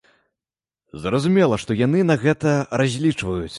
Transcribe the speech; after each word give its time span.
Зразумела, 1.03 1.59
што 1.65 1.79
яны 1.85 2.03
на 2.13 2.19
гэта 2.25 2.57
разлічваюць. 2.85 3.47